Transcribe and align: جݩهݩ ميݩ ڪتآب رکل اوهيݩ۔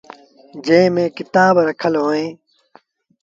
جݩهݩ 0.65 0.93
ميݩ 0.95 1.13
ڪتآب 1.17 1.55
رکل 1.67 1.93
اوهيݩ۔ 2.01 2.31